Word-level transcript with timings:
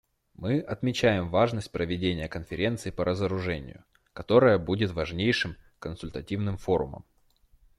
Мы 0.33 0.61
отмечаем 0.61 1.29
важность 1.29 1.71
проведения 1.71 2.27
конференции 2.27 2.89
по 2.89 3.05
разоружению, 3.05 3.83
которая 4.13 4.57
будет 4.57 4.89
важнейшим 4.89 5.57
консультативным 5.79 6.57
форумом. 6.57 7.05